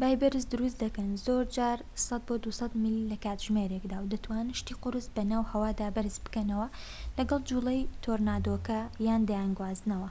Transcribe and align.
بای 0.00 0.14
بەرز 0.20 0.44
دروست 0.52 0.76
دەکەن 0.84 1.10
زۆرجار 1.24 1.78
100-200 2.06 2.72
میل/کاتژمێر 2.82 3.70
و 4.02 4.08
دەتوانن 4.12 4.56
شتی 4.58 4.74
قورس 4.82 5.06
بۆ 5.14 5.22
ناو 5.32 5.42
هەوان 5.52 5.78
بەرز 5.96 6.16
بکەنەوە، 6.24 6.66
لەگەڵ 7.18 7.40
جووڵەی 7.48 7.88
تۆرنادۆکە 8.04 8.80
دەیانگوازنەوە 9.28 10.10